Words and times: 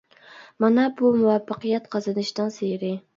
—مانا 0.63 0.85
بۇ 1.01 1.11
مۇۋەپپەقىيەت 1.17 1.85
قازىنىشنىڭ 1.97 2.51
سىرى. 2.57 2.91